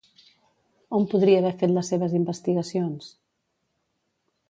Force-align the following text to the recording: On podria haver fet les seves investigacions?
On 0.99 1.05
podria 1.11 1.43
haver 1.43 1.53
fet 1.61 1.75
les 1.75 1.93
seves 1.95 2.17
investigacions? 2.23 3.15